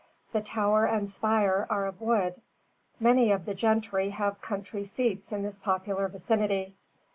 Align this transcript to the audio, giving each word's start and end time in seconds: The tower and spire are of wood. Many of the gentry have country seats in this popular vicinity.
The 0.31 0.41
tower 0.41 0.85
and 0.85 1.07
spire 1.07 1.67
are 1.69 1.85
of 1.85 2.01
wood. 2.01 2.41
Many 2.99 3.31
of 3.31 3.45
the 3.45 3.53
gentry 3.53 4.09
have 4.09 4.41
country 4.41 4.83
seats 4.83 5.31
in 5.31 5.43
this 5.43 5.59
popular 5.59 6.07
vicinity. 6.07 6.73